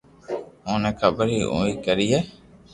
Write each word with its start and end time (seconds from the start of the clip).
اوني 0.67 0.91
خبر 0.99 1.27
ھي 1.33 1.39
اوئي 1.53 1.73
ڪرئي 1.85 2.19